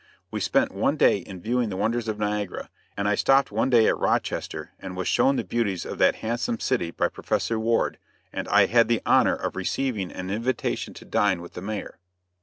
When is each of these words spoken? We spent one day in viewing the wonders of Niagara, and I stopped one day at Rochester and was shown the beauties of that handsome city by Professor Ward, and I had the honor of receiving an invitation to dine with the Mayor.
We 0.31 0.39
spent 0.39 0.71
one 0.71 0.97
day 0.97 1.17
in 1.19 1.41
viewing 1.41 1.69
the 1.69 1.77
wonders 1.77 2.07
of 2.07 2.17
Niagara, 2.17 2.71
and 2.97 3.07
I 3.07 3.13
stopped 3.13 3.51
one 3.51 3.69
day 3.69 3.85
at 3.85 3.95
Rochester 3.99 4.71
and 4.79 4.97
was 4.97 5.07
shown 5.07 5.35
the 5.35 5.43
beauties 5.43 5.85
of 5.85 5.99
that 5.99 6.15
handsome 6.25 6.59
city 6.59 6.89
by 6.89 7.07
Professor 7.07 7.59
Ward, 7.59 7.99
and 8.33 8.47
I 8.47 8.65
had 8.65 8.87
the 8.87 9.03
honor 9.05 9.35
of 9.35 9.55
receiving 9.55 10.11
an 10.11 10.31
invitation 10.31 10.95
to 10.95 11.05
dine 11.05 11.39
with 11.39 11.53
the 11.53 11.61
Mayor. 11.61 11.99